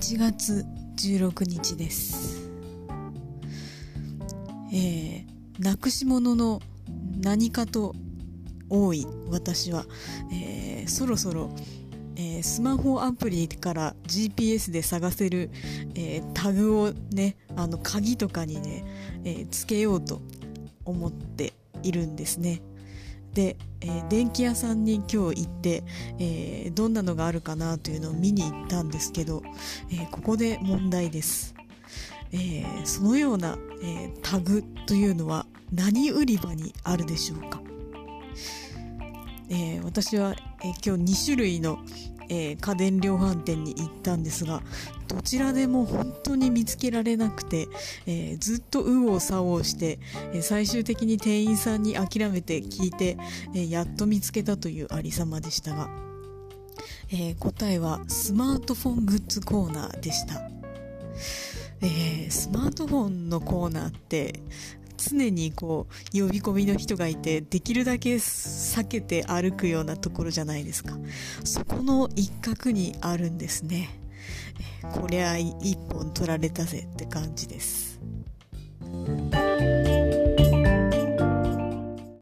[0.00, 0.64] 1月
[0.96, 2.48] 16日です。
[4.72, 6.62] えー、なくし物の
[7.20, 7.94] 何かと
[8.70, 9.84] 多い私は、
[10.32, 11.50] えー、そろそろ、
[12.16, 15.50] えー、スマホアプリから GPS で探せる、
[15.94, 18.86] え、タグをねあの鍵とかにね、
[19.24, 20.22] えつけようと
[20.86, 22.62] 思っているんですね。
[23.34, 25.84] で、えー、電気屋さんに今日行って、
[26.18, 29.42] えー、どんなのがあるかなというのを見に行ったんですけど、
[29.90, 31.54] えー、ここで問題です、
[32.32, 37.60] えそのような、えタグというのは何売り場にあるでしょうか、
[39.48, 41.78] え私は、え今日2種類の、
[42.30, 44.62] え家電量販店に行ったんですが
[45.08, 47.68] どちらでも本当に見つけられなくて、
[48.06, 49.98] えー、ずっと右往左往して、
[50.32, 53.18] え、最終的に店員さんに諦めて聞いて、
[53.54, 55.90] え、やっと見つけたというありさまでしたが、
[57.12, 60.48] え答えはスマートフォングッズコーナーでした。
[61.82, 64.40] えー、スマートフォンのコーナーって
[65.00, 70.96] 常にこう呼び込みの人がいてできるだけ避けて歩くようなところじゃないですか。
[71.44, 73.88] そこの一角にあるんですね。
[74.92, 77.89] こりゃ一本取られたぜって感じです。